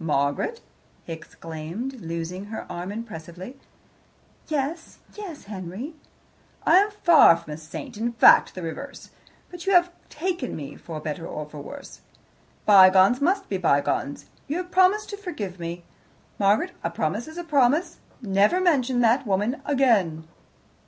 [0.00, 0.60] "Margaret!"
[1.04, 3.56] he exclaimed, loosing her arm impressively.
[4.46, 5.94] "Yes yes, Henry?"
[6.66, 9.08] "I am far from a saint in fact, the reverse
[9.50, 12.02] but you have taken me, for better or worse.
[12.66, 14.26] Bygones must be bygones.
[14.46, 15.84] You have promised to forgive me.
[16.38, 17.96] Margaret, a promise is a promise.
[18.20, 20.28] Never mention that woman again."